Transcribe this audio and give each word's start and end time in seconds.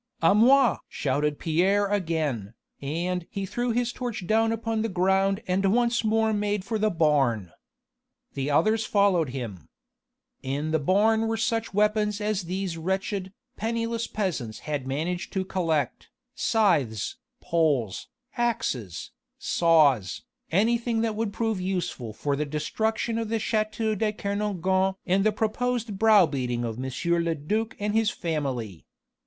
"A 0.23 0.33
moi!" 0.33 0.77
shouted 0.89 1.37
Pierre 1.37 1.85
again, 1.85 2.55
and 2.81 3.27
he 3.29 3.45
threw 3.45 3.69
his 3.69 3.93
torch 3.93 4.25
down 4.25 4.51
upon 4.51 4.81
the 4.81 4.89
ground 4.89 5.43
and 5.47 5.71
once 5.71 6.03
more 6.03 6.33
made 6.33 6.65
for 6.65 6.79
the 6.79 6.89
barn. 6.89 7.51
The 8.33 8.49
others 8.49 8.83
followed 8.83 9.29
him. 9.29 9.69
In 10.41 10.71
the 10.71 10.79
barn 10.79 11.27
were 11.27 11.37
such 11.37 11.71
weapons 11.75 12.19
as 12.19 12.45
these 12.45 12.79
wretched, 12.79 13.31
penniless 13.57 14.07
peasants 14.07 14.61
had 14.65 14.87
managed 14.87 15.31
to 15.33 15.45
collect 15.45 16.09
scythes, 16.33 17.17
poles, 17.39 18.07
axes, 18.35 19.11
saws, 19.37 20.23
anything 20.51 21.01
that 21.01 21.15
would 21.15 21.31
prove 21.31 21.61
useful 21.61 22.11
for 22.11 22.35
the 22.35 22.43
destruction 22.43 23.19
of 23.19 23.29
the 23.29 23.37
château 23.37 23.95
de 23.95 24.11
Kernogan 24.11 24.95
and 25.05 25.23
the 25.23 25.31
proposed 25.31 25.99
brow 25.99 26.25
beating 26.25 26.65
of 26.65 26.83
M. 26.83 27.23
le 27.23 27.35
duc 27.35 27.75
and 27.77 27.93
his 27.93 28.09
family. 28.09 28.87